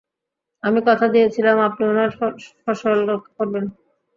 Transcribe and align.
আমি 0.63 0.79
কথা 0.87 1.05
দিয়েছিলাম, 1.07 1.57
আপনি 1.67 1.83
উনার 1.91 2.11
ফসল 2.63 2.97
রক্ষা 3.09 3.31
করবেন। 3.37 3.65